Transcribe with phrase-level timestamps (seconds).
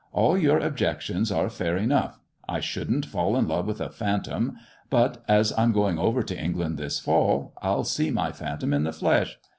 [0.13, 2.19] All your objections are fair enough.
[2.49, 4.57] I shouldn't fall in love with a phantom;
[4.89, 8.93] but as I'm going over to England this fall, I'll see my phantom in the
[8.93, 9.37] flesh.